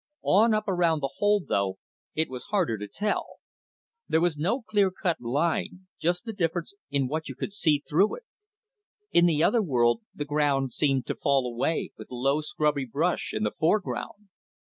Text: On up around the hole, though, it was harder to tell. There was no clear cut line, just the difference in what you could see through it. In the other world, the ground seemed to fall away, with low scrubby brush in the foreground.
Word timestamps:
On 0.25 0.51
up 0.55 0.67
around 0.67 1.01
the 1.01 1.11
hole, 1.17 1.45
though, 1.47 1.77
it 2.15 2.27
was 2.27 2.45
harder 2.45 2.75
to 2.75 2.87
tell. 2.87 3.35
There 4.09 4.19
was 4.19 4.35
no 4.35 4.63
clear 4.63 4.89
cut 4.89 5.21
line, 5.21 5.85
just 6.01 6.25
the 6.25 6.33
difference 6.33 6.73
in 6.89 7.07
what 7.07 7.29
you 7.29 7.35
could 7.35 7.53
see 7.53 7.83
through 7.87 8.15
it. 8.15 8.23
In 9.11 9.27
the 9.27 9.43
other 9.43 9.61
world, 9.61 10.01
the 10.15 10.25
ground 10.25 10.73
seemed 10.73 11.05
to 11.05 11.13
fall 11.21 11.45
away, 11.45 11.91
with 11.99 12.09
low 12.09 12.41
scrubby 12.41 12.85
brush 12.85 13.31
in 13.31 13.43
the 13.43 13.51
foreground. 13.59 14.29